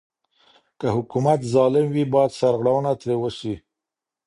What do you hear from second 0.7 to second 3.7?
که حکومت ظالم وي بايد سرغړونه ترې وسي.